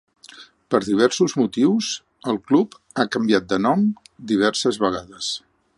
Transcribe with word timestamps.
Per 0.75 0.79
diversos 0.85 1.35
motius 1.41 1.91
el 2.33 2.41
club 2.51 2.75
ha 3.03 3.07
canviat 3.17 3.47
de 3.53 3.63
nom 3.69 3.85
diverses 4.33 4.85
vegades. 4.89 5.31